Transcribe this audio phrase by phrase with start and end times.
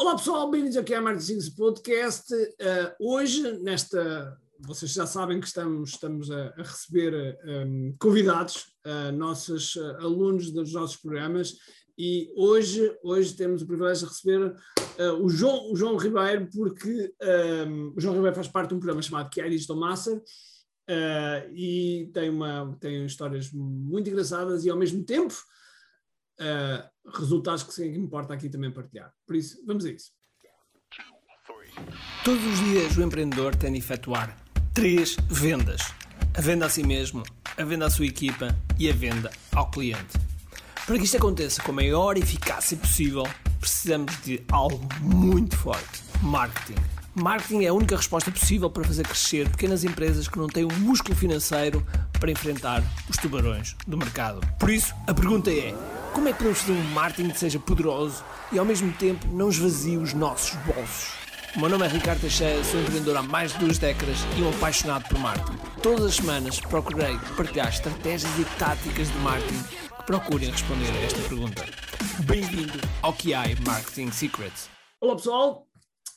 [0.00, 2.32] Olá pessoal, bem-vindos aqui à Marketing Podcast.
[2.32, 9.10] Uh, hoje, nesta, vocês já sabem que estamos, estamos a, a receber um, convidados, uh,
[9.10, 11.56] nossos uh, alunos dos nossos programas,
[11.98, 14.54] e hoje, hoje temos o privilégio de receber
[15.00, 17.12] uh, o, João, o João Ribeiro, porque
[17.66, 20.22] um, o João Ribeiro faz parte de um programa chamado QI Digital Master,
[21.52, 25.34] e tem, uma, tem histórias muito engraçadas e ao mesmo tempo
[26.40, 29.12] uh, resultados que, me importa aqui também partilhar.
[29.26, 30.12] Por isso, vamos a isso.
[32.24, 34.36] Todos os dias o empreendedor tem de efetuar
[34.74, 35.82] três vendas:
[36.34, 37.22] a venda a si mesmo,
[37.56, 40.18] a venda à sua equipa e a venda ao cliente.
[40.86, 43.24] Para que isto aconteça com a maior eficácia possível,
[43.60, 46.80] precisamos de algo muito forte: marketing.
[47.14, 50.72] Marketing é a única resposta possível para fazer crescer pequenas empresas que não têm o
[50.72, 54.40] um músculo financeiro para enfrentar os tubarões do mercado.
[54.58, 55.74] Por isso, a pergunta é:
[56.12, 59.48] como é que podemos fazer um marketing que seja poderoso e ao mesmo tempo não
[59.48, 61.12] esvazie os nossos bolsos?
[61.56, 64.50] O meu nome é Ricardo Teixeira, sou empreendedor há mais de duas décadas e um
[64.50, 65.58] apaixonado por marketing.
[65.82, 71.20] Todas as semanas procurei partilhar estratégias e táticas de marketing que procurem responder a esta
[71.28, 71.64] pergunta.
[72.24, 74.68] Bem-vindo ao QI Marketing Secrets.
[75.00, 75.68] Olá pessoal,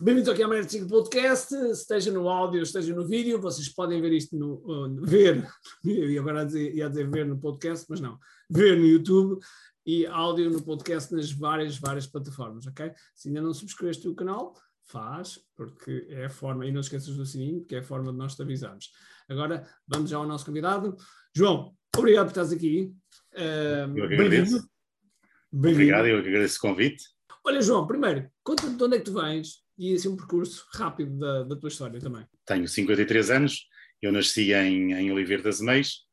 [0.03, 4.53] Bem-vindos ao Marketing Podcast, esteja no áudio, esteja no vídeo, vocês podem ver isto no,
[4.65, 5.47] uh, ver,
[5.85, 8.17] e agora ia dizer, ia dizer ver no podcast, mas não,
[8.49, 9.39] ver no YouTube
[9.85, 12.91] e áudio no podcast nas várias, várias plataformas, ok?
[13.15, 17.25] Se ainda não subscreveste o canal, faz, porque é a forma, e não esqueças do
[17.25, 18.91] sininho, porque é a forma de nós te avisarmos.
[19.29, 20.95] Agora, vamos já ao nosso convidado.
[21.35, 22.93] João, obrigado por estás aqui.
[23.33, 24.69] Uh, eu que agradeço.
[25.53, 27.03] Obrigado, eu que agradeço o convite.
[27.43, 31.17] Olha, João, primeiro, conta-me de onde é que tu vens e assim um percurso rápido
[31.17, 32.25] da, da tua história também.
[32.45, 33.67] Tenho 53 anos,
[34.01, 36.05] eu nasci em, em Oliveira das Meias,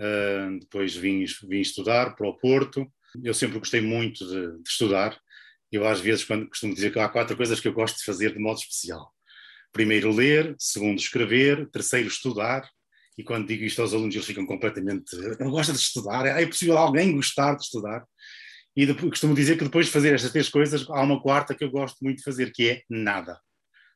[0.00, 2.90] uh, depois vim, vim estudar para o Porto.
[3.22, 5.18] Eu sempre gostei muito de, de estudar.
[5.70, 8.32] Eu, às vezes, quando costumo dizer que há quatro coisas que eu gosto de fazer
[8.32, 9.12] de modo especial:
[9.72, 12.68] primeiro, ler, segundo, escrever, terceiro, estudar.
[13.16, 15.16] E quando digo isto aos alunos, eles ficam completamente.
[15.38, 16.26] Não gosta de estudar?
[16.26, 18.04] É possível alguém gostar de estudar?
[18.76, 21.62] E depois, costumo dizer que depois de fazer estas três coisas, há uma quarta que
[21.62, 23.38] eu gosto muito de fazer, que é nada.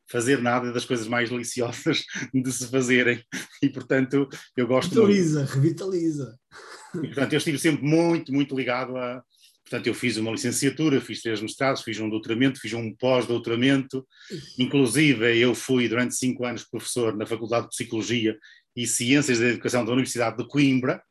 [0.08, 3.22] Fazer nada é das coisas mais deliciosas de se fazerem.
[3.60, 5.54] E, portanto, eu gosto Revitaliza, muito.
[5.54, 6.38] revitaliza.
[6.96, 9.22] E, portanto, eu estive sempre muito, muito ligado a.
[9.62, 14.06] Portanto, eu fiz uma licenciatura, fiz três mestrados, fiz um doutoramento, fiz um pós-doutoramento.
[14.58, 18.38] Inclusive, eu fui durante cinco anos professor na Faculdade de Psicologia
[18.74, 21.02] e Ciências da Educação da Universidade de Coimbra.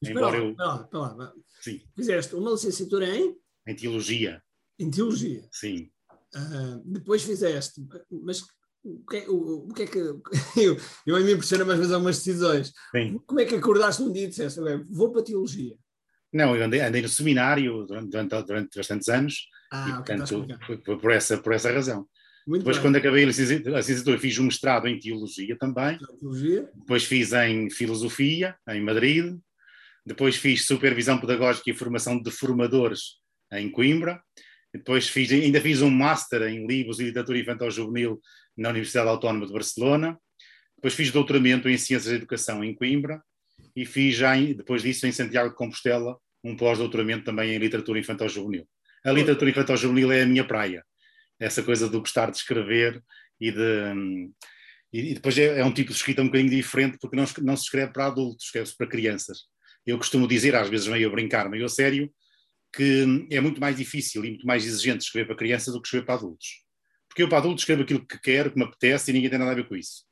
[0.00, 0.54] Embora eu...
[0.54, 1.32] Não, não, não.
[1.60, 1.80] Sim.
[1.96, 3.36] Fizeste uma licenciatura em?
[3.66, 4.40] Em Teologia.
[4.78, 5.42] Em Teologia?
[5.50, 5.90] Sim.
[6.34, 8.44] Uh, depois fizeste, mas
[8.84, 9.98] o que, é, o, o que é que.
[10.56, 10.76] Eu,
[11.06, 12.72] eu me impressiono mais vezes algumas decisões.
[12.90, 13.20] Sim.
[13.26, 14.60] Como é que acordaste um dia e disseste,
[14.90, 15.74] vou para a Teologia?
[16.32, 20.46] Não, eu andei, andei no seminário durante, durante, bastantes anos ah, e, okay, portanto,
[20.84, 22.06] foi por, essa, por essa razão.
[22.46, 22.86] Muito Depois, bem.
[22.86, 25.98] quando acabei a licenciatura, fiz um mestrado em Teologia também.
[26.18, 26.70] Teologia.
[26.74, 29.38] Depois fiz em Filosofia, em Madrid.
[30.04, 33.20] Depois fiz supervisão pedagógica e formação de formadores
[33.52, 34.20] em Coimbra.
[34.74, 38.20] Depois fiz, ainda fiz um master em livros e literatura infantil juvenil
[38.56, 40.18] na Universidade Autónoma de Barcelona.
[40.76, 43.22] Depois fiz doutoramento em ciências da educação em Coimbra
[43.74, 48.28] e fiz já depois disso em Santiago de Compostela um pós-doutoramento também em literatura infantil
[48.28, 48.68] juvenil.
[49.04, 50.84] A literatura infantil juvenil é a minha praia.
[51.38, 53.02] Essa coisa do gostar de escrever
[53.40, 54.30] e de
[54.92, 57.62] e depois é, é um tipo de escrita um bocadinho diferente porque não, não se
[57.62, 59.46] escreve para adultos, escreve-se para crianças
[59.86, 62.12] eu costumo dizer, às vezes meio a brincar, meio a sério,
[62.72, 66.06] que é muito mais difícil e muito mais exigente escrever para crianças do que escrever
[66.06, 66.64] para adultos.
[67.12, 69.50] Porque eu para adultos escrevo aquilo que quero, que me apetece e ninguém tem nada
[69.50, 70.04] a ver com isso.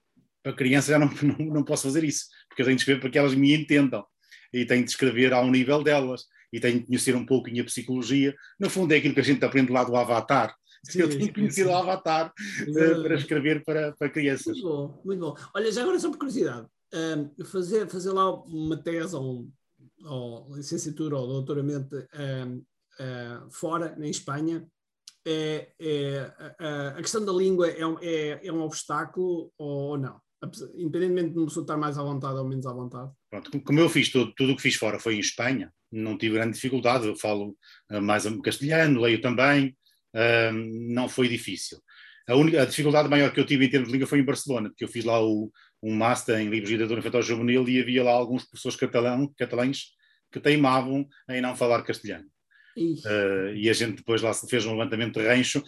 [0.43, 3.09] Para crianças já não, não, não posso fazer isso, porque eu tenho de escrever para
[3.09, 4.05] que elas me entendam
[4.53, 8.35] e tenho de escrever ao nível delas e tenho de conhecer um pouco a psicologia.
[8.59, 10.55] No fundo é aquilo que a gente aprende lá do Avatar.
[10.85, 12.29] Sim, eu tenho de conhecer o Avatar
[12.69, 14.59] uh, para escrever para, para crianças.
[14.59, 15.37] Muito bom, muito bom.
[15.55, 19.49] Olha, já agora só por curiosidade, uh, fazer, fazer lá uma tese ou
[20.05, 24.67] ou licenciatura ou doutoramento uh, fora, na Espanha,
[25.27, 26.33] é, é,
[26.97, 30.21] a, questão da língua é um, é, é um obstáculo ou não?
[30.75, 33.11] Independentemente de uma pessoa estar mais à vontade ou menos à vontade.
[33.29, 36.35] Pronto, como eu fiz tudo, tudo o que fiz fora foi em Espanha, não tive
[36.35, 37.57] grande dificuldade, eu falo
[37.93, 39.77] uh, mais castelhano, leio também,
[40.89, 41.79] não foi difícil.
[42.27, 44.69] A, única, a dificuldade maior que eu tive em termos de língua foi em Barcelona,
[44.69, 45.51] porque eu fiz lá o,
[45.83, 49.89] um master em livros de literatura infantil juvenil e havia lá alguns professores catalão, catalães
[50.31, 52.27] que teimavam em não falar castelhano.
[52.83, 55.63] Uh, e a gente depois lá se fez um levantamento de rancho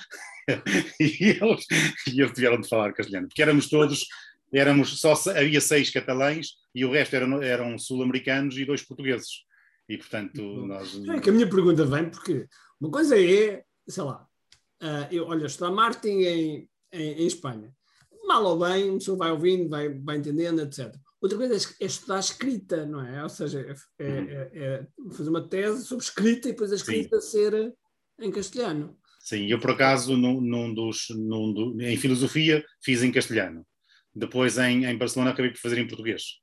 [1.01, 1.67] e, eles,
[2.13, 4.07] e eles tiveram de falar castelhano, porque éramos todos,
[4.53, 9.45] éramos só havia seis catalães e o resto eram, eram sul-americanos e dois portugueses.
[9.89, 11.01] E portanto, nós.
[11.09, 12.47] É que a minha pergunta vem porque
[12.81, 14.27] uma coisa é, sei lá,
[14.83, 17.73] Uh, eu, olha, estudar marketing em, em, em, Espanha.
[18.25, 20.93] Mal ou bem, uma pessoa vai ouvindo, vai, vai entendendo, etc.
[21.23, 23.23] Outra coisa é, é estudar escrita, não é?
[23.23, 24.29] Ou seja, é, é, uhum.
[24.29, 24.87] é, é
[25.17, 27.31] fazer uma tese sobre escrita e depois a escrita Sim.
[27.31, 27.75] ser
[28.21, 28.99] em castelhano.
[29.21, 33.65] Sim, eu por acaso num, num dos, num do, em filosofia fiz em castelhano.
[34.13, 36.41] Depois em, em Barcelona acabei por fazer em português.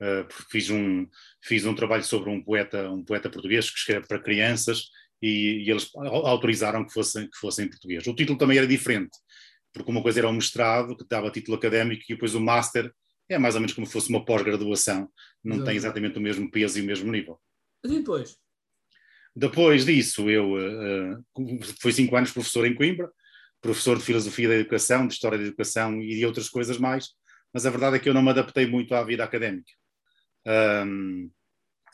[0.00, 1.06] Uh, fiz um,
[1.44, 4.84] fiz um trabalho sobre um poeta, um poeta português que escreve para crianças
[5.20, 8.06] e, e eles autorizaram que fosse, que fosse em português.
[8.06, 9.18] O título também era diferente,
[9.70, 12.90] porque uma coisa era um mestrado, que dava título académico, e depois o master
[13.28, 15.10] é mais ou menos como se fosse uma pós-graduação,
[15.44, 15.66] não Exato.
[15.66, 17.40] tem exatamente o mesmo peso e o mesmo nível.
[17.84, 18.36] E depois?
[19.34, 21.24] Depois disso, eu uh,
[21.80, 23.10] fui cinco anos professor em Coimbra,
[23.60, 27.10] professor de Filosofia da Educação, de História da Educação e de outras coisas mais,
[27.52, 29.70] mas a verdade é que eu não me adaptei muito à vida académica.
[30.46, 31.30] Um,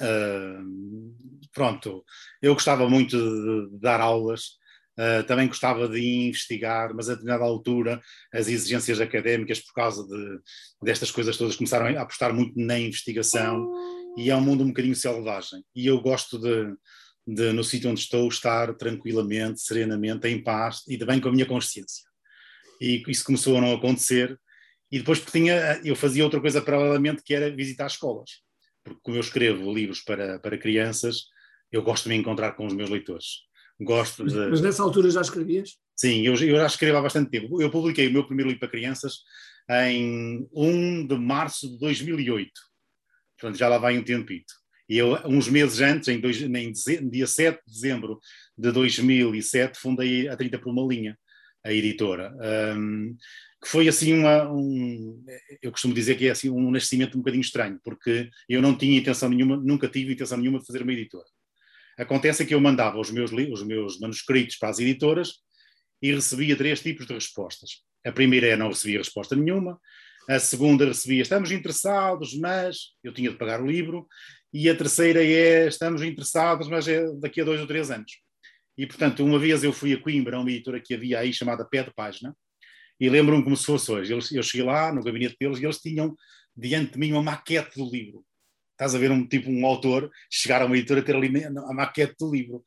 [0.00, 1.14] um,
[1.52, 2.04] pronto,
[2.40, 4.58] eu gostava muito de, de dar aulas,
[4.96, 8.00] Uh, também gostava de investigar, mas a determinada altura
[8.32, 10.38] as exigências académicas, por causa de,
[10.81, 13.73] destas coisas todas, começaram a apostar muito na investigação
[14.17, 15.64] e é um mundo um bocadinho selvagem.
[15.75, 16.76] E eu gosto de,
[17.26, 21.46] de no sítio onde estou, estar tranquilamente, serenamente, em paz e bem com a minha
[21.46, 22.08] consciência.
[22.81, 24.38] E isso começou a não acontecer.
[24.93, 28.31] E depois porque tinha, eu fazia outra coisa paralelamente, que era visitar escolas.
[28.85, 31.25] Porque como eu escrevo livros para, para crianças,
[31.73, 34.35] eu gosto de me encontrar com os meus leitores gosto de...
[34.35, 35.76] Mas nessa altura já escrevias?
[35.97, 37.61] Sim, eu, eu já escrevo há bastante tempo.
[37.61, 39.19] Eu publiquei o meu primeiro livro para crianças
[39.71, 42.50] em 1 de março de 2008.
[43.38, 44.53] Portanto, já lá vai um tempito.
[44.88, 48.21] E eu, uns meses antes, em, dois, em dia 7 de dezembro
[48.56, 51.19] de 2007, fundei a 30 por uma linha,
[51.65, 52.35] a editora.
[52.77, 53.17] Um,
[53.62, 55.25] que foi assim uma, um,
[55.62, 58.99] eu costumo dizer que é assim um nascimento um bocadinho estranho, porque eu não tinha
[58.99, 61.25] intenção nenhuma, nunca tive intenção nenhuma de fazer uma editora.
[61.99, 65.35] Acontece que eu mandava os meus, os meus manuscritos para as editoras
[66.02, 67.82] e recebia três tipos de respostas.
[68.05, 69.81] A primeira é não recebia resposta nenhuma,
[70.29, 74.06] a segunda recebia estamos interessados, mas eu tinha de pagar o livro,
[74.52, 78.12] e a terceira é estamos interessados, mas é daqui a dois ou três anos.
[78.76, 81.82] E, portanto, uma vez eu fui a Coimbra, uma editora que havia aí chamada Pé
[81.82, 82.35] de Página,
[82.99, 84.12] e lembro-me como se fosse hoje.
[84.12, 86.14] eu cheguei lá no gabinete deles e eles tinham
[86.56, 88.25] diante de mim uma maquete do livro
[88.84, 92.14] estás a ver um tipo um autor chegar a uma editora ter ali a maquete
[92.19, 92.62] do livro.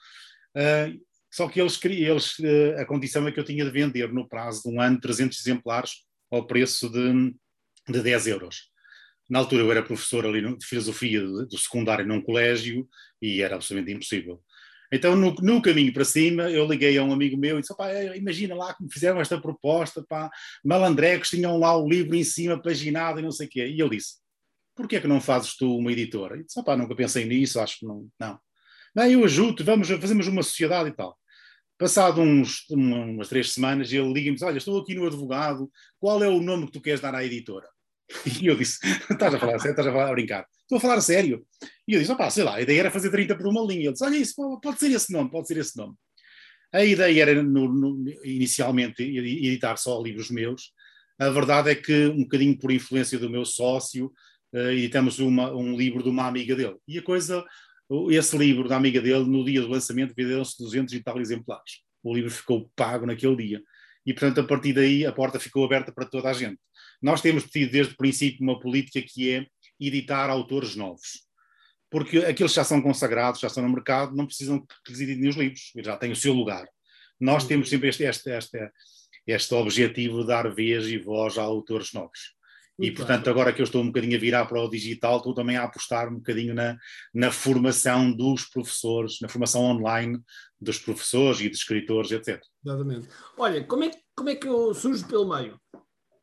[0.55, 0.99] Uh,
[1.31, 4.63] só que eles, eles uh, a condição é que eu tinha de vender no prazo
[4.63, 5.91] de um ano 300 exemplares
[6.31, 7.33] ao preço de,
[7.87, 8.71] de 10 euros.
[9.29, 12.87] Na altura eu era professor ali no, de filosofia do, do secundário num colégio
[13.21, 14.41] e era absolutamente impossível.
[14.91, 17.73] Então, no, no, caminho para cima, eu liguei a um amigo meu e disse:
[18.15, 20.29] imagina lá como fizeram esta proposta, pá,
[20.63, 23.67] malandrecos tinham lá o livro em cima, paginado e não sei o quê.
[23.67, 24.15] E ele disse:
[24.77, 26.37] porquê é que não fazes tu uma editora?
[26.37, 28.07] E disse, pá, nunca pensei nisso, acho que não.
[28.19, 28.39] Não,
[28.95, 31.17] não eu ajudo, vamos, fazemos uma sociedade e tal.
[31.77, 35.69] Passado uns, umas três semanas, ele liga-me olha, estou aqui no advogado,
[35.99, 37.67] qual é o nome que tu queres dar à editora?
[38.41, 38.79] E eu disse,
[39.11, 40.47] estás a falar sério, estás a, falar, a brincar?
[40.61, 41.45] Estou a falar sério.
[41.87, 43.85] E eu disse, opá, sei lá, a ideia era fazer 30 por uma linha.
[43.85, 45.93] Ele disse, olha isso, pode ser esse nome, pode ser esse nome.
[46.73, 50.71] A ideia era, no, no, inicialmente, editar só livros meus.
[51.19, 54.11] A verdade é que, um bocadinho por influência do meu sócio,
[54.53, 56.77] editamos uma, um livro de uma amiga dele.
[56.87, 57.45] E a coisa,
[58.09, 61.81] esse livro da amiga dele, no dia do lançamento, venderam-se 200 e tal exemplares.
[62.03, 63.63] O livro ficou pago naquele dia.
[64.05, 66.59] E, portanto, a partir daí, a porta ficou aberta para toda a gente.
[67.01, 69.45] Nós temos tido desde o princípio uma política que é
[69.79, 71.27] editar autores novos.
[71.89, 75.35] Porque aqueles já são consagrados, já estão no mercado, não precisam que lhes editem os
[75.35, 76.67] livros, já têm o seu lugar.
[77.19, 77.49] Nós uhum.
[77.49, 78.71] temos sempre este, este, este,
[79.25, 82.36] este objetivo de dar vez e voz a autores novos.
[82.79, 85.57] E, portanto, agora que eu estou um bocadinho a virar para o digital, estou também
[85.57, 86.77] a apostar um bocadinho na,
[87.13, 90.19] na formação dos professores, na formação online
[90.61, 92.39] dos professores e dos escritores, etc.
[92.63, 93.07] Exatamente.
[93.37, 95.59] Olha, como é, como é que eu surjo pelo meio?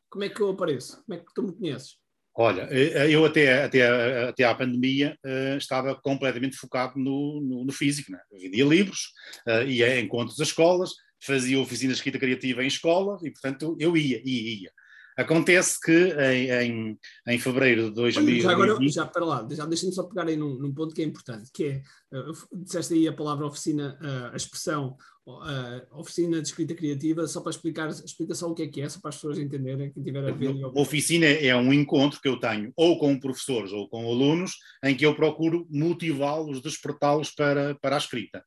[0.09, 1.03] Como é que eu apareço?
[1.03, 1.97] Como é que tu me conheces?
[2.37, 7.71] Olha, eh, eu até, até, até à pandemia uh, estava completamente focado no, no, no
[7.71, 8.11] físico.
[8.11, 8.19] Né?
[8.29, 9.11] Eu vendia livros,
[9.47, 13.77] uh, ia a encontros das escolas, fazia oficina de escrita criativa em escolas e, portanto,
[13.79, 14.71] eu ia, ia, ia.
[15.17, 18.41] Acontece que em, em, em fevereiro de 2020...
[18.41, 21.05] Já agora, já para lá, já deixa-me só pegar aí num, num, ponto que é
[21.05, 21.81] importante, que é,
[22.17, 27.39] uh, disseste aí a palavra oficina, uh, a expressão uh, oficina de escrita criativa, só
[27.39, 30.03] para explicar, explica só o que é que é, só para as pessoas entenderem, quem
[30.03, 30.53] tiver a ver.
[30.75, 35.05] Oficina é um encontro que eu tenho, ou com professores ou com alunos, em que
[35.05, 38.43] eu procuro motivá-los, despertá-los para, para a escrita.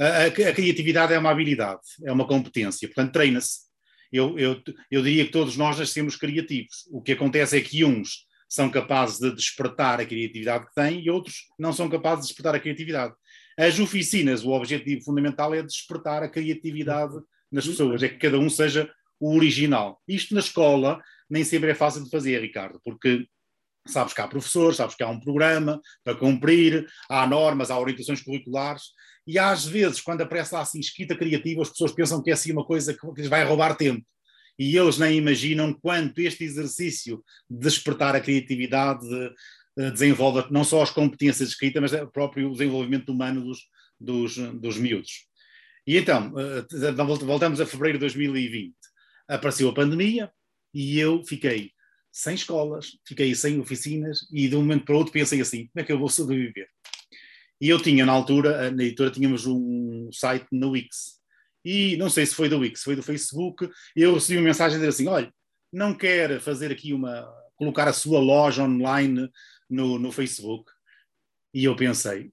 [0.00, 3.67] A, a, a criatividade é uma habilidade, é uma competência, portanto treina-se
[4.12, 6.86] eu, eu, eu diria que todos nós nascemos criativos.
[6.90, 11.10] O que acontece é que uns são capazes de despertar a criatividade que têm e
[11.10, 13.14] outros não são capazes de despertar a criatividade.
[13.58, 17.14] As oficinas, o objetivo fundamental é despertar a criatividade
[17.52, 20.00] nas pessoas, é que cada um seja o original.
[20.06, 23.26] Isto na escola nem sempre é fácil de fazer, Ricardo, porque
[23.86, 28.22] sabes que há professores, sabes que há um programa para cumprir, há normas, há orientações
[28.22, 28.84] curriculares,
[29.28, 32.50] e às vezes, quando aparece lá assim escrita criativa, as pessoas pensam que é assim
[32.50, 34.02] uma coisa que lhes vai roubar tempo.
[34.58, 39.06] E eles nem imaginam quanto este exercício de despertar a criatividade
[39.92, 43.58] desenvolve não só as competências de escrita, mas o próprio desenvolvimento humano dos,
[44.00, 45.26] dos, dos miúdos.
[45.86, 46.92] E então, eh,
[47.24, 48.74] voltamos a fevereiro de 2020.
[49.28, 50.30] Apareceu a pandemia
[50.74, 51.70] e eu fiquei
[52.10, 55.84] sem escolas, fiquei sem oficinas e de um momento para outro pensei assim, como é
[55.84, 56.68] que eu vou sobreviver?
[57.60, 61.18] E eu tinha na altura, na editora tínhamos um site na Wix.
[61.64, 64.78] E não sei se foi da Wix, foi do Facebook, e eu recebi uma mensagem
[64.78, 65.32] dizer assim, olha,
[65.72, 69.28] não quer fazer aqui uma, colocar a sua loja online
[69.68, 70.70] no, no Facebook.
[71.52, 72.30] E eu pensei,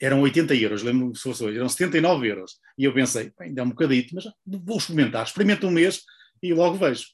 [0.00, 2.58] eram 80 euros, lembro-me se fosse hoje, eram 79 euros.
[2.78, 6.02] E eu pensei, ainda é um bocadito, mas vou experimentar, experimento um mês
[6.42, 7.06] e logo vejo.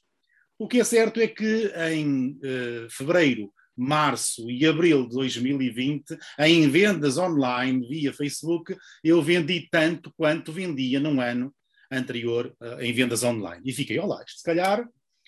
[0.57, 6.67] O que é certo é que em uh, fevereiro, março e abril de 2020, em
[6.69, 11.53] vendas online via Facebook, eu vendi tanto quanto vendia num ano
[11.91, 13.61] anterior uh, em vendas online.
[13.65, 14.87] E fiquei, olá, isto se calhar,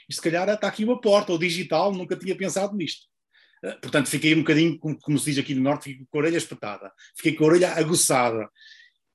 [0.10, 3.06] isto se calhar está aqui uma porta, o digital, nunca tinha pensado nisto.
[3.63, 6.22] Uh, portanto, fiquei um bocadinho, como, como, se diz aqui no Norte, fiquei com a
[6.22, 8.50] orelha espetada, fiquei com a orelha aguçada.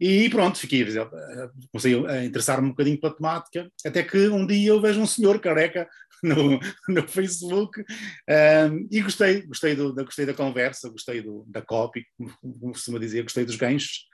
[0.01, 0.85] E pronto, fiquei,
[1.71, 5.39] comecei a interessar-me um bocadinho pela temática, até que um dia eu vejo um senhor
[5.39, 5.89] careca
[6.25, 11.63] no, no Facebook um, e gostei, gostei, do, da, gostei da conversa, gostei do, da
[11.63, 12.05] copy,
[12.41, 14.07] como costuma dizer, gostei dos ganchos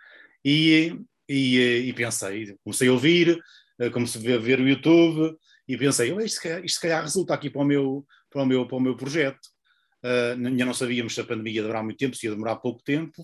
[0.45, 0.99] e,
[1.29, 3.38] e, e pensei, comecei a ouvir,
[3.79, 5.37] eh, comecei a ver o YouTube
[5.69, 8.67] e pensei, oh, isto, isto se calhar resulta aqui para o meu, para o meu,
[8.67, 9.49] para o meu projeto.
[10.02, 13.23] Uh, não sabíamos se a pandemia ia demorar muito tempo, se ia demorar pouco tempo,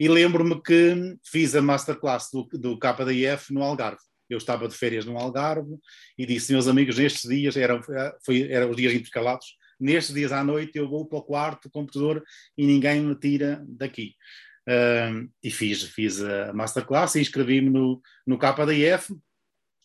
[0.00, 4.00] e lembro-me que fiz a masterclass do, do KDF no Algarve.
[4.28, 5.76] Eu estava de férias no Algarve
[6.18, 7.80] e disse, meus amigos, nestes dias, eram,
[8.24, 12.22] foi, eram os dias intercalados, nestes dias à noite eu vou para o quarto, computador,
[12.56, 14.14] e ninguém me tira daqui.
[15.42, 19.14] E fiz, fiz a masterclass e inscrevi-me no, no KDF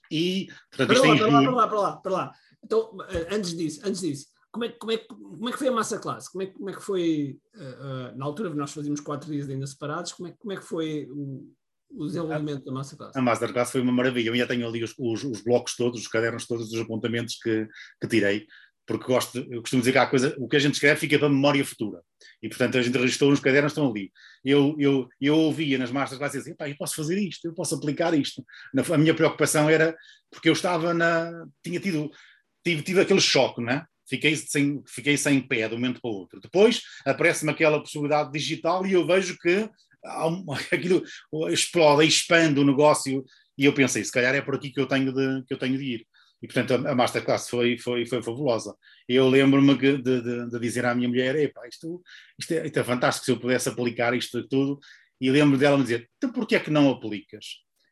[0.09, 0.47] e...
[0.69, 2.33] Portanto, para, lá, para lá, para lá, para lá, para lá.
[2.63, 5.71] Então, eh, antes disso, antes disso, como é, como, é, como é que foi a
[5.71, 6.31] massa classe?
[6.31, 9.65] Como é, como é que foi, uh, uh, na altura nós fazíamos quatro dias ainda
[9.65, 11.49] separados, como é, como é que foi o,
[11.93, 13.15] o desenvolvimento da masterclass?
[13.15, 16.07] A masterclass foi uma maravilha, eu ainda tenho ali os, os, os blocos todos, os
[16.07, 17.67] cadernos todos, os apontamentos que,
[17.99, 18.47] que tirei,
[18.85, 21.27] porque gosto, eu costumo dizer que há coisa, o que a gente escreve fica para
[21.27, 22.01] a memória futura.
[22.41, 24.11] E, portanto, a gente registrou nos cadernos, estão ali.
[24.43, 28.43] Eu, eu, eu ouvia nas masterclasses assim, eu posso fazer isto, eu posso aplicar isto.
[28.91, 29.95] A minha preocupação era,
[30.31, 32.09] porque eu estava na, tinha tido,
[32.65, 33.85] tive, tive aquele choque, não é?
[34.11, 36.41] fiquei sem, fiquei sem pé de um momento para o outro.
[36.41, 39.69] Depois aparece-me aquela possibilidade digital e eu vejo que
[40.71, 41.03] aquilo
[41.49, 43.23] explode, expande o negócio
[43.57, 45.77] e eu pensei, se calhar é por aqui que eu tenho de, que eu tenho
[45.77, 46.07] de ir.
[46.41, 48.75] E, portanto, a, Masterclass foi, foi, foi fabulosa.
[49.07, 52.01] Eu lembro-me de, de, de, dizer à minha mulher, Epá, isto,
[52.39, 54.79] isto, é, isto é fantástico se eu pudesse aplicar isto tudo.
[55.19, 57.45] E lembro dela me dizer, então porquê é que não aplicas?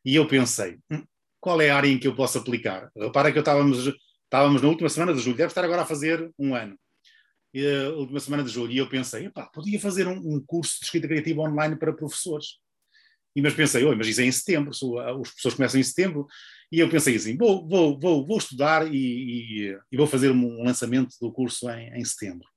[0.04, 1.04] E eu pensei, hum,
[1.40, 2.90] qual é a área em que eu posso aplicar?
[2.98, 3.88] Repara que eu estávamos
[4.30, 6.78] Estávamos na última semana de julho, deve estar agora a fazer um ano.
[7.56, 11.08] A última semana de julho, e eu pensei, podia fazer um, um, curso de escrita
[11.08, 12.60] criativa online para professores.
[13.36, 16.28] E mas pensei, oi, mas isso é em setembro, os professores começam em setembro,
[16.72, 20.64] e eu pensei assim, vou, vou, vou, vou estudar e, e, e vou fazer um
[20.64, 22.48] lançamento do curso em, em setembro.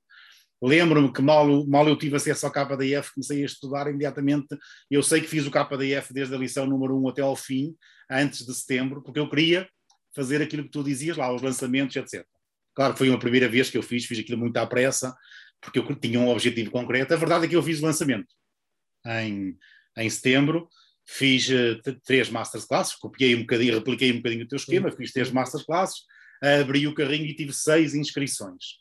[0.62, 4.56] Lembro-me que mal, mal eu tive acesso ao KDF, comecei a estudar imediatamente.
[4.88, 7.74] Eu sei que fiz o KDF desde a lição número 1 até ao fim,
[8.08, 9.68] antes de setembro, porque eu queria
[10.14, 12.24] fazer aquilo que tu dizias lá, os lançamentos, etc.
[12.74, 15.14] Claro que foi uma primeira vez que eu fiz, fiz aquilo muito à pressa,
[15.60, 17.12] porque eu tinha um objetivo concreto.
[17.12, 18.34] A verdade é que eu fiz o lançamento
[19.06, 19.56] em,
[19.98, 20.68] em setembro,
[21.06, 24.96] fiz uh, três masterclasses, copiei um bocadinho, repliquei um bocadinho o teu esquema, Sim.
[24.96, 26.02] fiz três masterclasses,
[26.60, 28.80] abri o carrinho e tive seis inscrições.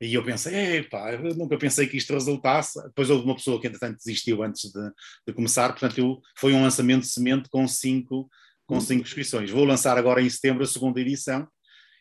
[0.00, 2.82] E eu pensei, epá, eu nunca pensei que isto resultasse.
[2.84, 4.90] Depois houve uma pessoa que, entretanto, desistiu antes de,
[5.26, 5.68] de começar.
[5.68, 8.30] Portanto, eu, foi um lançamento de semente com cinco
[8.66, 9.50] com cinco inscrições.
[9.50, 11.46] Vou lançar agora em setembro a segunda edição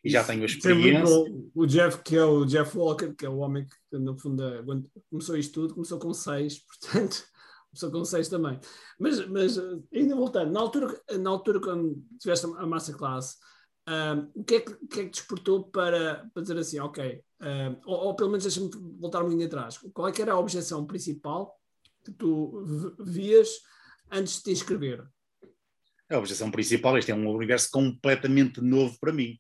[0.04, 1.16] e já tenho a experiência.
[1.54, 4.44] O Jeff, que é o Jeff Walker, que é o homem que no fundo
[5.10, 7.26] começou isto tudo, começou com seis, portanto,
[7.70, 8.60] começou com seis também.
[9.00, 9.58] Mas, mas
[9.94, 13.38] ainda voltando, na altura, na altura quando tiveste a masterclass,
[13.88, 17.76] um, o, que é que, que é que desportou para, para dizer assim, ok, um,
[17.86, 20.86] ou, ou, pelo menos deixa-me voltar um pouquinho atrás, qual é que era a objeção
[20.86, 21.56] principal
[22.06, 23.50] que tu vias
[24.12, 25.08] antes de te inscrever?
[26.10, 29.40] a objeção principal, este é um universo completamente novo para mim.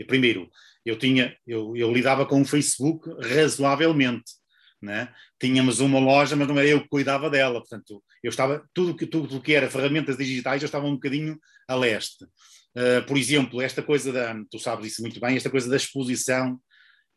[0.00, 0.50] E, primeiro,
[0.84, 4.32] eu tinha, eu, eu lidava com o Facebook razoavelmente,
[4.80, 5.12] né?
[5.38, 9.04] Tínhamos uma loja, mas não era eu que cuidava dela, portanto, eu estava, tudo que,
[9.04, 11.38] tudo que era ferramentas digitais, eu estava um bocadinho
[11.68, 12.24] a leste.
[12.24, 16.58] Uh, por exemplo, esta coisa da, tu sabes isso muito bem, esta coisa da exposição.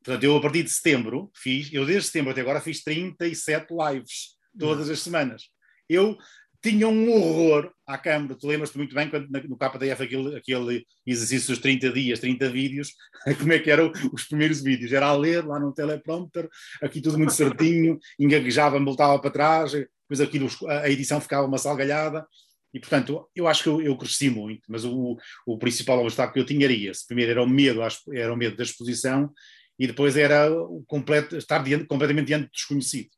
[0.03, 4.35] Portanto, eu a partir de setembro fiz, eu desde setembro até agora fiz 37 lives
[4.59, 5.43] todas as semanas.
[5.87, 6.17] Eu
[6.63, 8.35] tinha um horror à câmara.
[8.35, 12.93] Tu lembras-te muito bem quando no KDF aquele, aquele exercício dos 30 dias, 30 vídeos,
[13.37, 14.93] como é que eram os primeiros vídeos?
[14.93, 16.49] Era a ler lá no teleprompter,
[16.81, 22.25] aqui tudo muito certinho, engaguejava, voltava para trás, depois aquilo, a edição ficava uma salgalhada.
[22.73, 26.39] E, portanto, eu acho que eu, eu cresci muito, mas o, o principal obstáculo que
[26.39, 27.05] eu tinha era esse.
[27.05, 27.81] Primeiro era o medo,
[28.13, 29.29] era o medo da exposição,
[29.77, 33.09] e depois era o completo, estar diante, completamente diante do desconhecido.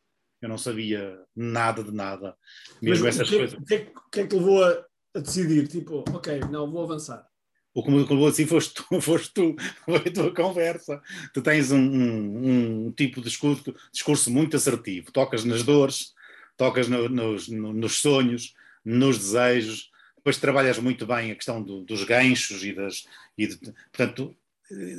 [0.45, 2.37] Eu não sabia nada de nada.
[2.79, 3.59] Mesmo Mas, essas que, coisas.
[3.59, 4.85] O que, que, é que levou a,
[5.15, 5.67] a, decidir?
[5.67, 7.27] Tipo, ok, não, vou avançar.
[7.73, 11.01] O que me levou assim foste tu, foste tu, foi a tua conversa.
[11.33, 15.11] Tu tens um, um, um tipo de discurso, discurso, muito assertivo.
[15.11, 16.13] Tocas nas dores,
[16.55, 18.53] tocas no, nos, no, nos sonhos,
[18.85, 19.89] nos desejos.
[20.15, 23.07] Depois trabalhas muito bem a questão do, dos ganchos e das.
[23.35, 23.57] E de,
[23.91, 24.37] portanto,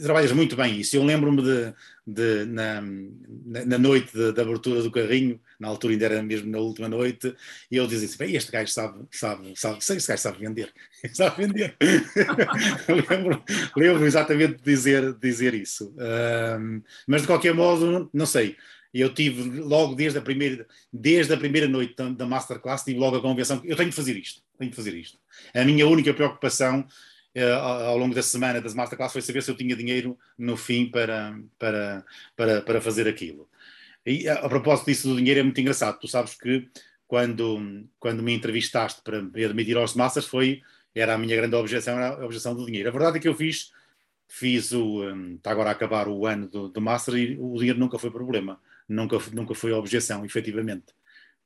[0.02, 0.96] trabalhas muito bem isso.
[0.96, 1.74] Eu lembro-me de,
[2.06, 2.80] de, na,
[3.66, 7.34] na noite da abertura do carrinho, na altura ainda era mesmo na última noite,
[7.70, 10.72] e eu dizia assim: este gajo sabe, sabe, sabe, este gajo sabe vender,
[11.12, 11.76] sabe vender.
[13.10, 13.44] lembro,
[13.76, 15.94] lembro exatamente de dizer, dizer isso.
[16.58, 18.56] Um, mas de qualquer modo, não sei.
[18.94, 23.20] Eu tive logo desde a primeira, desde a primeira noite da Masterclass, tive logo a
[23.20, 25.18] convenção que eu tenho de fazer isto, tenho de fazer isto.
[25.52, 26.86] A minha única preocupação
[27.42, 31.38] ao longo da semana das masterclass foi saber se eu tinha dinheiro no fim para,
[31.58, 33.48] para, para, para fazer aquilo.
[34.04, 35.98] E a, a propósito disso do dinheiro é muito engraçado.
[35.98, 36.68] Tu sabes que
[37.06, 40.62] quando, quando me entrevistaste para admitir aos Masters foi
[40.94, 42.88] era a minha grande objeção, a objeção do dinheiro.
[42.88, 43.70] A verdade é que eu fiz
[44.28, 47.78] fiz o um, está agora a acabar o ano do, do Master e o dinheiro
[47.78, 50.86] nunca foi problema, nunca nunca foi objeção, efetivamente,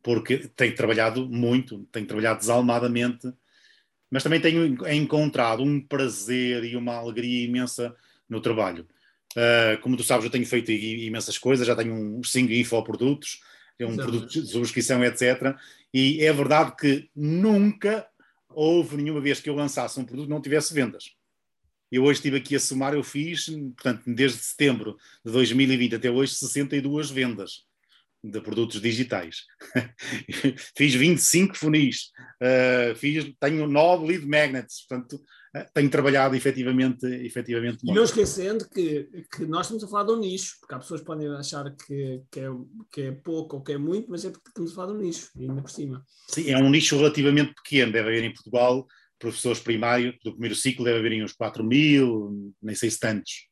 [0.03, 3.33] porque tenho trabalhado muito, tenho trabalhado desalmadamente
[4.11, 7.95] mas também tenho encontrado um prazer e uma alegria imensa
[8.29, 8.87] no trabalho.
[9.37, 13.41] Uh, como tu sabes, eu tenho feito imensas coisas, já tenho uns 5 infoprodutos,
[13.79, 14.11] tenho um Exato.
[14.11, 15.55] produto de subscrição, etc.
[15.95, 18.07] E é verdade que nunca
[18.49, 21.15] houve nenhuma vez que eu lançasse um produto que não tivesse vendas.
[21.91, 26.35] Eu hoje estive aqui a somar, eu fiz, portanto, desde setembro de 2020 até hoje,
[26.35, 27.65] 62 vendas
[28.23, 29.45] de produtos digitais.
[30.77, 32.11] fiz 25 funis,
[32.43, 37.93] uh, fiz, tenho 9 lead magnets, portanto, uh, tenho trabalhado efetivamente, efetivamente muito.
[37.93, 41.01] E não esquecendo que, que nós estamos a falar de um nicho, porque há pessoas
[41.01, 42.49] que podem achar que, que, é,
[42.93, 45.01] que é pouco ou que é muito, mas é porque estamos a falar de um
[45.01, 46.05] nicho, ainda por cima.
[46.29, 48.87] Sim, é um nicho relativamente pequeno, deve haver em Portugal
[49.19, 53.50] professores primários do primeiro ciclo, deve haver uns 4 mil, nem sei se tantos.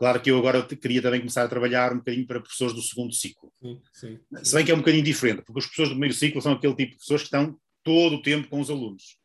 [0.00, 3.12] Claro que eu agora queria também começar a trabalhar um bocadinho para professores do segundo
[3.12, 3.52] ciclo.
[3.60, 4.18] Sim, sim.
[4.42, 6.74] Se bem que é um bocadinho diferente, porque os professores do primeiro ciclo são aquele
[6.74, 9.18] tipo de pessoas que estão todo o tempo com os alunos,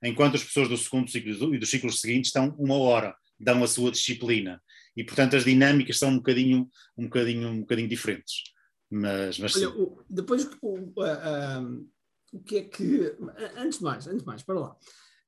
[0.00, 3.66] enquanto as pessoas do segundo ciclo e dos ciclos seguintes estão uma hora, dão a
[3.66, 4.62] sua disciplina.
[4.96, 8.44] E, portanto, as dinâmicas são um bocadinho, um bocadinho, um bocadinho diferentes.
[8.88, 10.92] Mas, mas Olha, o, depois, o,
[12.32, 13.16] o que é que.
[13.56, 14.76] Antes de mais, antes de mais, para lá.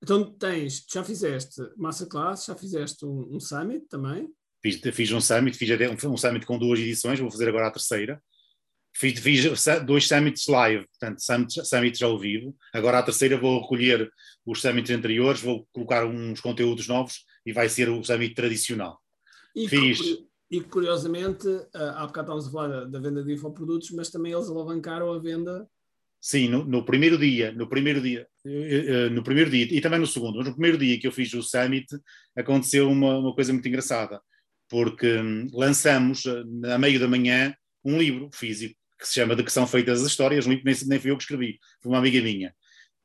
[0.00, 4.30] Então tens, já fizeste masterclass, já fizeste um, um summit também,
[4.64, 7.70] Fiz, fiz um summit, fiz um, um summit com duas edições, vou fazer agora a
[7.70, 8.18] terceira.
[8.96, 9.44] Fiz, fiz
[9.84, 12.56] dois summits live, portanto, summits, summits ao vivo.
[12.72, 14.10] Agora a terceira vou recolher
[14.46, 18.98] os summits anteriores, vou colocar uns conteúdos novos e vai ser o summit tradicional.
[19.54, 19.98] E, fiz.
[20.50, 24.48] E curiosamente, há bocado estávamos a falar da, da venda de infoprodutos, mas também eles
[24.48, 25.68] alavancaram a venda
[26.18, 30.00] Sim, no, no, primeiro dia, no primeiro dia, eh, eh, no primeiro dia e também
[30.00, 31.86] no segundo, mas no primeiro dia que eu fiz o summit
[32.34, 34.22] aconteceu uma, uma coisa muito engraçada
[34.68, 39.44] porque hum, lançamos, eh, a meio da manhã, um livro físico que se chama De
[39.44, 41.98] que são feitas as histórias, um livro nem, nem fui eu que escrevi, foi uma
[41.98, 42.54] amiga minha.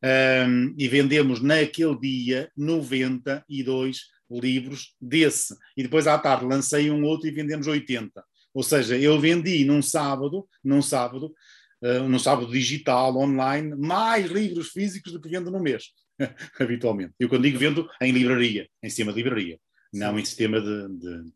[0.02, 4.00] Um, e vendemos naquele dia 92
[4.32, 5.54] livros desse.
[5.76, 8.24] E depois à tarde lancei um outro e vendemos 80.
[8.54, 11.34] Ou seja, eu vendi num sábado, num sábado,
[11.82, 15.89] uh, num sábado digital, online, mais livros físicos do que vendo no mês,
[16.60, 17.13] habitualmente.
[17.19, 19.60] Eu quando digo vendo em livraria, em cima de livraria,
[19.93, 20.00] Sim.
[20.00, 21.32] não em sistema de, de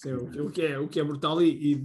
[0.00, 1.84] Sim, o, que é, o que é brutal e, e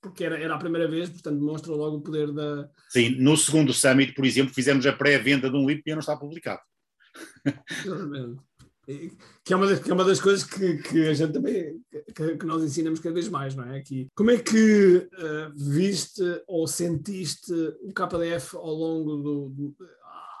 [0.00, 2.68] porque era, era a primeira vez, portanto demonstra logo o poder da.
[2.88, 6.00] Sim, no segundo Summit, por exemplo, fizemos a pré-venda de um livro que ainda não
[6.00, 6.60] está publicado.
[9.44, 11.80] que é uma das, que é uma das coisas que, que a gente também
[12.14, 13.78] que, que, nós ensinamos cada vez mais, não é?
[13.78, 14.08] Aqui.
[14.14, 17.52] Como é que uh, viste ou sentiste
[17.82, 19.76] o KDF ao longo do, do,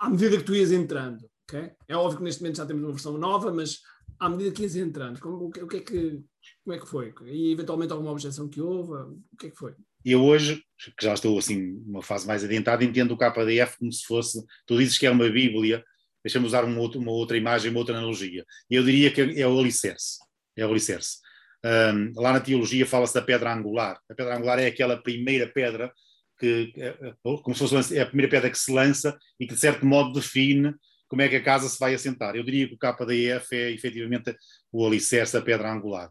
[0.00, 1.24] à medida que tu ias entrando?
[1.48, 1.72] Okay?
[1.88, 3.80] É óbvio que neste momento já temos uma versão nova, mas
[4.18, 6.24] à medida que ias entrando, como, o, que, o que é que
[6.64, 7.14] como é que foi?
[7.26, 8.92] E eventualmente alguma objeção que houve?
[8.92, 9.74] O que é que foi?
[10.04, 10.62] Eu hoje,
[10.98, 14.76] que já estou assim numa fase mais adiantada, entendo o KDF como se fosse, tu
[14.76, 15.84] dizes que é uma bíblia,
[16.24, 18.44] deixa-me usar uma outra, uma outra imagem, uma outra analogia.
[18.68, 20.18] Eu diria que é o alicerce.
[20.56, 21.18] É o alicerce.
[21.64, 24.00] Um, lá na teologia fala-se da pedra angular.
[24.10, 25.92] A pedra angular é aquela primeira pedra
[26.38, 29.54] que, é, é, como se fosse é a primeira pedra que se lança e que,
[29.54, 30.74] de certo modo, define
[31.08, 32.34] como é que a casa se vai assentar.
[32.34, 34.34] Eu diria que o KDF é efetivamente
[34.72, 36.10] o alicerce da pedra angular.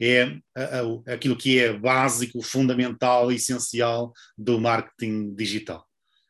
[0.00, 0.38] É
[1.06, 5.84] aquilo que é básico, fundamental, essencial do marketing digital.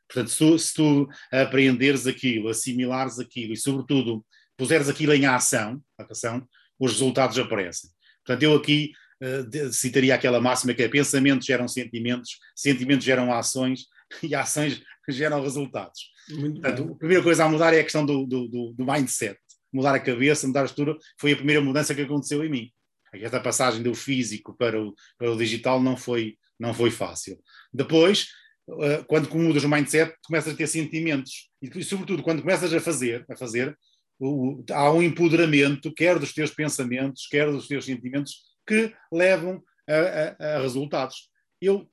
[0.08, 4.24] Portanto, se tu, se tu aprenderes aquilo, assimilares aquilo e, sobretudo,
[4.56, 6.46] puseres aquilo em ação, ação
[6.78, 7.90] os resultados aparecem.
[8.24, 13.84] Portanto, eu aqui uh, citaria aquela máxima que é pensamentos geram sentimentos, sentimentos geram ações
[14.22, 16.10] e ações geram resultados.
[16.30, 16.94] Muito Portanto, bem.
[16.94, 19.38] a primeira coisa a mudar é a questão do, do, do, do mindset.
[19.72, 22.72] Mudar a cabeça, mudar a estrutura, foi a primeira mudança que aconteceu em mim.
[23.12, 27.38] Esta passagem do físico para o, para o digital não foi, não foi fácil.
[27.72, 28.28] Depois,
[28.68, 31.50] uh, quando mudas o mindset, começas a ter sentimentos.
[31.60, 33.76] E, sobretudo, quando começas a fazer, a fazer
[34.18, 40.44] o, há um empoderamento, quer dos teus pensamentos, quer dos teus sentimentos, que levam a,
[40.44, 41.30] a, a resultados.
[41.60, 41.90] Eu,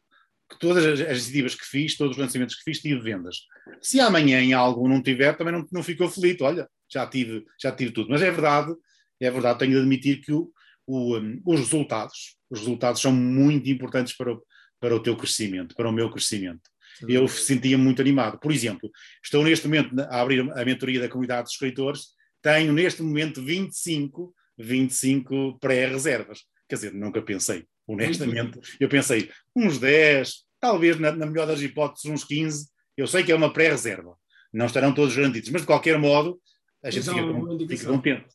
[0.60, 3.38] todas as, as iniciativas que fiz, todos os lançamentos que fiz, tive vendas.
[3.82, 6.44] Se amanhã em algo não tiver, também não, não fico aflito.
[6.44, 8.10] Olha, já tive, já tive tudo.
[8.10, 8.74] Mas é verdade,
[9.20, 10.52] é verdade, tenho de admitir que o,
[10.88, 14.42] o, um, os resultados, os resultados são muito importantes para o,
[14.80, 16.62] para o teu crescimento, para o meu crescimento.
[17.08, 18.40] Eu sentia muito animado.
[18.40, 18.90] Por exemplo,
[19.24, 24.34] estou neste momento a abrir a mentoria da comunidade de escritores tenho neste momento 25,
[24.58, 26.46] 25 pré-reservas.
[26.68, 28.60] Quer dizer, nunca pensei, honestamente.
[28.80, 32.70] Eu pensei uns 10, talvez na, na melhor das hipóteses uns 15.
[32.96, 34.16] Eu sei que é uma pré-reserva.
[34.54, 36.40] Não estarão todos garantidos, mas de qualquer modo
[36.82, 38.28] a gente fica, é fica contente.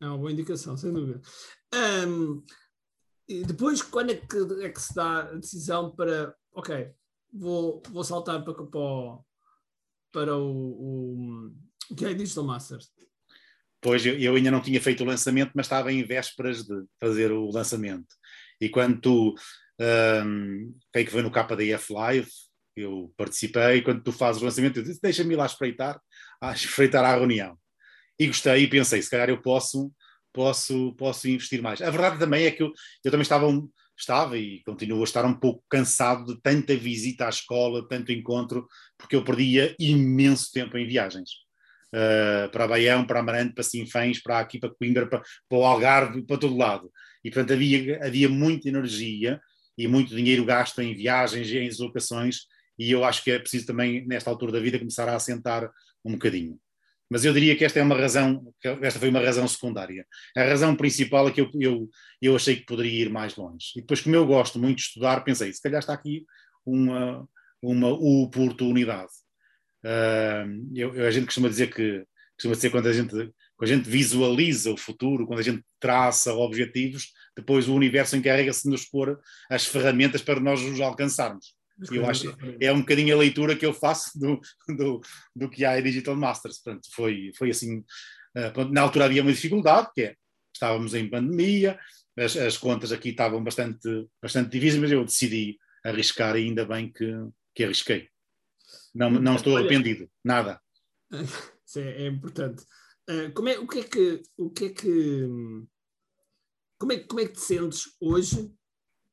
[0.00, 1.20] É uma boa indicação, sem dúvida.
[1.74, 2.44] Um,
[3.28, 6.90] e depois, quando é que, é que se dá a decisão para, ok,
[7.32, 8.54] vou, vou saltar para,
[10.12, 11.52] para, o, o,
[11.90, 12.92] o, que é Digital Masters?
[13.80, 17.32] Pois eu, eu, ainda não tinha feito o lançamento, mas estava em vésperas de fazer
[17.32, 18.14] o lançamento.
[18.60, 19.34] E quando tu,
[20.24, 22.30] um, que foi no KDF Live,
[22.76, 26.00] eu participei, quando tu fazes o lançamento, eu disse, deixa-me ir lá espreitar,
[26.40, 27.58] a espreitar a reunião.
[28.18, 29.92] E gostei e pensei, se calhar eu posso,
[30.34, 31.80] posso, posso investir mais.
[31.80, 33.46] A verdade também é que eu, eu também estava,
[33.96, 38.66] estava e continuo a estar um pouco cansado de tanta visita à escola, tanto encontro,
[38.98, 41.30] porque eu perdia imenso tempo em viagens
[41.94, 46.22] uh, para Baião, para Amarante, para Sinfãs, para aqui, para Coimbra, para, para o Algarve,
[46.26, 46.90] para todo lado.
[47.24, 49.40] E, portanto, havia, havia muita energia
[49.78, 52.40] e muito dinheiro gasto em viagens e em deslocações,
[52.78, 55.70] e eu acho que é preciso também, nesta altura da vida, começar a assentar
[56.04, 56.58] um bocadinho.
[57.14, 60.04] Mas eu diria que esta é uma razão, esta foi uma razão secundária.
[60.36, 61.88] A razão principal é que eu, eu,
[62.20, 63.68] eu achei que poderia ir mais longe.
[63.76, 66.26] E depois, como eu gosto muito de estudar, pensei, se calhar está aqui
[66.66, 67.24] uma,
[67.62, 69.12] uma oportunidade.
[69.84, 73.12] Uh, eu, a gente costuma dizer que costuma dizer quando a gente
[73.56, 78.64] quando a gente visualiza o futuro, quando a gente traça objetivos, depois o universo encarrega-se
[78.64, 81.54] de nos pôr as ferramentas para nós os alcançarmos.
[81.90, 84.40] Eu acho é um bocadinho a leitura que eu faço do,
[84.76, 85.00] do,
[85.34, 86.60] do que há em Digital Masters.
[86.62, 87.78] Portanto, foi, foi assim.
[88.36, 90.14] Uh, na altura havia uma dificuldade, que é
[90.54, 91.78] estávamos em pandemia,
[92.16, 96.92] as, as contas aqui estavam bastante, bastante difíceis, mas eu decidi arriscar e ainda bem
[96.92, 97.12] que,
[97.54, 98.08] que arrisquei.
[98.94, 100.60] Não, não estou arrependido, nada.
[101.66, 102.62] Isso é, é importante.
[103.10, 105.28] Uh, como é, o que é que, o que é que,
[106.78, 108.50] como é, como é que te sentes hoje,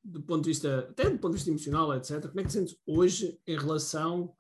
[0.04, 2.28] do ponto de vista, até do ponto de vista emocional, etc.
[2.28, 4.34] Como é que te sentes hoje em relação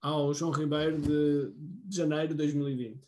[0.00, 3.00] ao João Ribeiro de, de janeiro de 2020?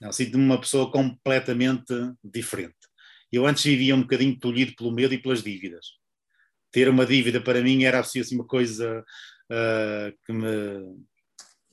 [0.00, 2.76] Não, sinto-me uma pessoa completamente diferente.
[3.30, 5.86] Eu antes vivia um bocadinho tolhido pelo medo e pelas dívidas.
[6.70, 9.04] Ter uma dívida para mim era assim, uma coisa
[9.50, 10.96] uh, que me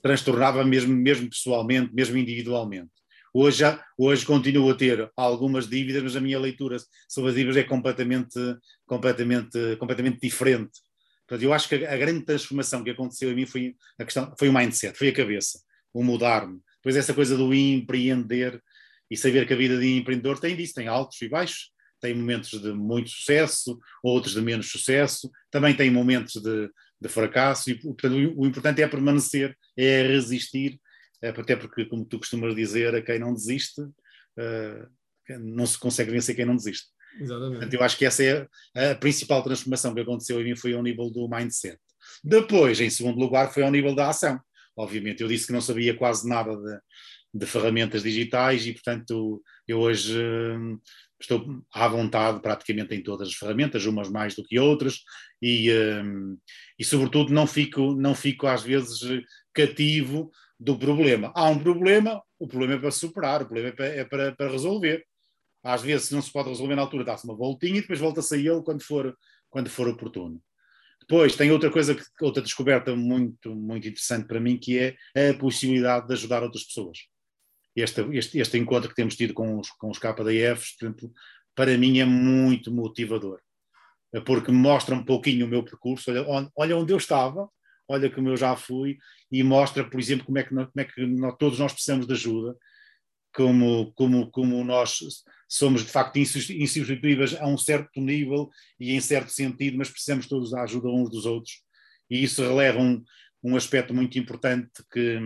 [0.02, 2.92] transtornava mesmo, mesmo pessoalmente, mesmo individualmente.
[3.38, 7.58] Hoje, já, hoje continuo a ter algumas dívidas, mas a minha leitura sobre as dívidas
[7.58, 8.40] é completamente,
[8.86, 10.72] completamente, completamente diferente.
[11.28, 14.34] Portanto, eu acho que a, a grande transformação que aconteceu em mim foi, a questão,
[14.40, 15.60] foi o mindset, foi a cabeça,
[15.94, 16.62] o mudar-me.
[16.78, 18.64] Depois essa coisa do empreender
[19.12, 22.52] e saber que a vida de empreendedor tem disso, tem altos e baixos, tem momentos
[22.52, 26.70] de muito sucesso, outros de menos sucesso, também tem momentos de,
[27.02, 30.80] de fracasso, e portanto o, importante é permanecer, é resistir,
[31.22, 34.88] até porque, como tu costumas dizer, a quem não desiste, uh,
[35.40, 36.88] não se consegue vencer quem não desiste.
[37.20, 37.52] Exatamente.
[37.52, 40.84] Portanto, eu acho que essa é a principal transformação que aconteceu em mim foi ao
[40.84, 41.80] nível do mindset.
[42.24, 44.40] Depois, em segundo lugar, foi ao nível da ação.
[44.78, 46.80] Obviamente, eu disse que não sabia quase nada de,
[47.34, 50.80] de ferramentas digitais e, portanto, eu hoje uh,
[51.20, 55.00] estou à vontade praticamente em todas as ferramentas, umas mais do que outras,
[55.42, 56.38] e, um,
[56.78, 59.00] e sobretudo não fico, não fico às vezes
[59.54, 61.32] cativo do problema.
[61.36, 64.52] Há um problema, o problema é para superar, o problema é para, é para, para
[64.52, 65.06] resolver.
[65.64, 68.36] Às vezes, se não se pode resolver na altura, dá-se uma voltinha e depois volta-se
[68.36, 69.18] a ele quando for,
[69.50, 70.42] quando for oportuno.
[71.02, 76.08] Depois, tem outra coisa, outra descoberta muito, muito interessante para mim, que é a possibilidade
[76.08, 77.00] de ajudar outras pessoas.
[77.76, 81.12] Este, este, este encontro que temos tido com os, com os KDFs, portanto,
[81.54, 83.40] para mim é muito motivador,
[84.26, 87.50] porque mostra um pouquinho o meu percurso, olha, olha onde eu estava,
[87.88, 88.98] olha como eu já fui,
[89.32, 92.14] e mostra, por exemplo, como é que, como é que nós, todos nós precisamos de
[92.14, 92.56] ajuda,
[93.34, 95.00] como, como, como nós
[95.48, 100.52] somos de facto insubstituíveis a um certo nível e em certo sentido, mas precisamos todos
[100.52, 101.62] da ajuda uns dos outros.
[102.10, 103.04] E isso releva um,
[103.44, 105.20] um aspecto muito importante que,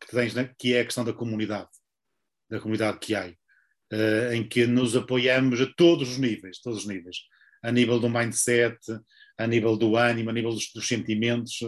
[0.00, 0.50] que, tens, né?
[0.58, 1.68] que é a questão da comunidade,
[2.50, 6.86] da comunidade que há, uh, em que nos apoiamos a todos os níveis, todos os
[6.86, 7.18] níveis,
[7.62, 8.78] a nível do mindset,
[9.38, 11.60] a nível do ânimo, a nível dos, dos sentimentos,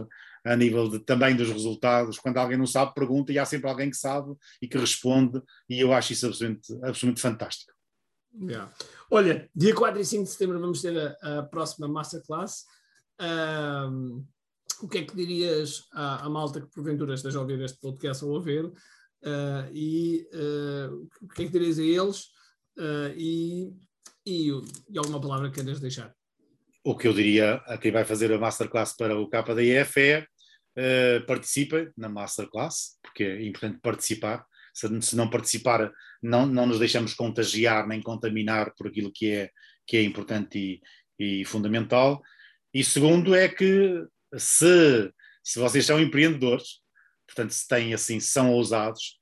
[0.45, 2.19] a nível de, também dos resultados.
[2.19, 5.81] Quando alguém não sabe, pergunta e há sempre alguém que sabe e que responde, e
[5.81, 7.73] eu acho isso absolutamente, absolutamente fantástico.
[8.41, 8.73] Yeah.
[9.11, 12.65] Olha, dia 4 e 5 de setembro vamos ter a, a próxima Masterclass.
[13.21, 14.25] Um,
[14.81, 18.25] o que é que dirias à, à, malta que porventura esteja a ouvir este podcast
[18.25, 18.67] ou a ver?
[18.67, 22.27] Uh, e uh, o que é que dirias a eles?
[22.79, 23.75] Uh, e,
[24.25, 24.51] e,
[24.89, 26.15] e, alguma palavra que queres deixar?
[26.89, 30.27] O que eu diria a quem vai fazer a Masterclass para o KDF é
[30.79, 34.47] uh, participe na Masterclass, porque é importante participar.
[34.73, 39.51] Se, se não participar, não, não nos deixamos contagiar nem contaminar por aquilo que é,
[39.87, 40.81] que é importante
[41.19, 42.23] e, e fundamental.
[42.73, 44.07] E segundo é que
[44.39, 45.13] se,
[45.45, 46.81] se vocês são empreendedores,
[47.27, 49.19] portanto, se têm assim, são ousados,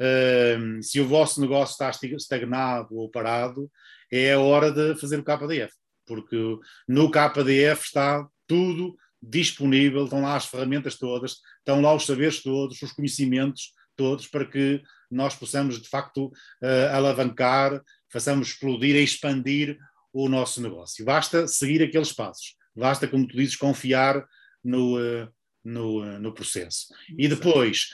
[0.00, 3.70] uh, se o vosso negócio está estagnado ou parado,
[4.10, 5.72] é a hora de fazer o KDF,
[6.06, 6.36] porque
[6.88, 8.96] no KDF está tudo
[9.28, 14.44] disponível, estão lá as ferramentas todas, estão lá os saberes todos, os conhecimentos todos, para
[14.44, 19.78] que nós possamos de facto uh, alavancar, façamos explodir e expandir
[20.12, 21.04] o nosso negócio.
[21.04, 24.24] Basta seguir aqueles passos, basta, como tu dizes, confiar
[24.62, 25.28] no, uh,
[25.64, 26.86] no, uh, no processo.
[27.16, 27.88] E depois,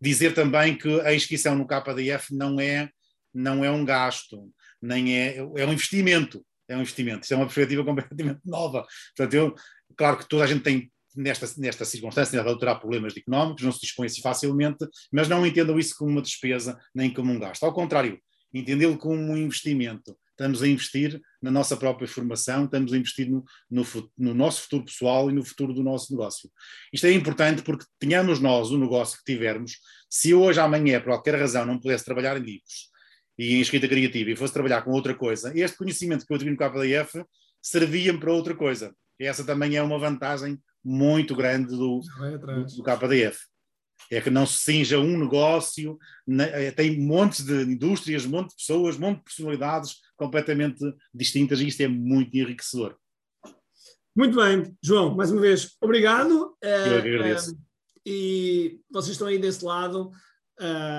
[0.00, 2.90] dizer também que a inscrição no KDF não é,
[3.32, 4.50] não é um gasto,
[4.80, 6.44] nem é, é um investimento.
[6.72, 7.24] É um investimento.
[7.24, 8.86] Isso é uma perspectiva completamente nova.
[9.16, 9.54] Portanto, eu,
[9.96, 13.80] claro que toda a gente tem nesta, nesta circunstância, né, terá problemas económicos, não se
[13.80, 17.64] dispõe assim facilmente, mas não entendam isso como uma despesa nem como um gasto.
[17.64, 18.18] Ao contrário,
[18.52, 20.16] entendê-lo como um investimento.
[20.30, 23.84] Estamos a investir na nossa própria formação, estamos a investir no, no,
[24.16, 26.50] no, nosso futuro pessoal e no futuro do nosso negócio.
[26.92, 29.76] Isto é importante porque tenhamos nós o negócio que tivermos,
[30.08, 32.91] se hoje, amanhã, por qualquer razão, não pudesse trabalhar em livros
[33.38, 36.54] e em escrita criativa e fosse trabalhar com outra coisa, este conhecimento que eu adquiri
[36.54, 37.24] no KDF
[37.60, 38.94] servia-me para outra coisa.
[39.18, 43.38] Essa também é uma vantagem muito grande do, do, do KDF.
[44.10, 45.96] É que não se cinja um negócio,
[46.52, 50.80] é, tem montes de indústrias, montes de pessoas, montes de personalidades completamente
[51.14, 52.96] distintas e isto é muito enriquecedor.
[54.14, 56.54] Muito bem, João, mais uma vez, obrigado.
[56.60, 57.52] Eu agradeço.
[57.52, 57.58] Uh,
[58.04, 60.10] e vocês estão aí desse lado,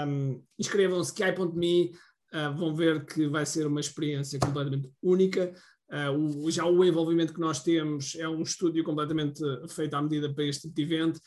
[0.08, 1.92] um, inscrevam-se, ki.me,
[2.34, 5.54] uh, vão ver que vai ser uma experiência completamente única.
[5.90, 10.34] Uh, o, já o envolvimento que nós temos é um estúdio completamente feito à medida
[10.34, 11.20] para este tipo de evento.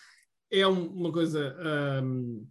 [0.51, 1.57] É um, uma coisa
[2.03, 2.47] um,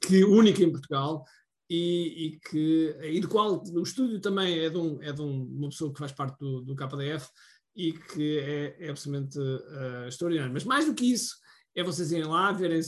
[0.00, 1.24] que única em Portugal
[1.70, 5.44] e, e, que e do qual o estúdio também é de, um, é de um,
[5.44, 7.28] uma pessoa que faz parte do, do KDF
[7.76, 10.52] e que é, é absolutamente uh, extraordinário.
[10.52, 11.36] Mas mais do que isso,
[11.74, 12.80] é vocês irem lá, verem,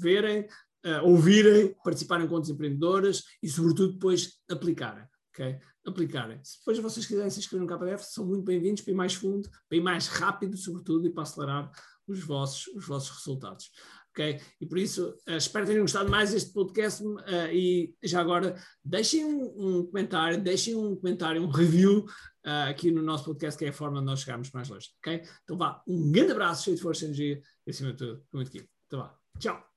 [0.00, 0.46] verem
[0.84, 5.04] uh, ouvirem, participarem com outros empreendedores e, sobretudo, depois aplicarem.
[5.30, 5.58] Okay?
[5.86, 6.38] aplicarem.
[6.44, 9.48] Se depois vocês quiserem se inscrever no KDF, são muito bem-vindos para ir mais fundo,
[9.68, 11.70] para ir mais rápido, sobretudo, e para acelerar
[12.06, 13.70] os vossos, os vossos resultados.
[14.10, 14.40] Ok?
[14.60, 19.24] E por isso, uh, espero terem gostado mais deste podcast uh, e já agora deixem
[19.24, 22.04] um, um, comentário, deixem um comentário, um review
[22.46, 24.88] uh, aqui no nosso podcast, que é a forma de nós chegarmos mais longe.
[24.98, 25.22] Ok?
[25.44, 28.48] Então vá, um grande abraço, cheio de força e energia e acima de tudo, muito
[28.48, 28.68] aqui.
[28.86, 29.71] Então vá, tchau!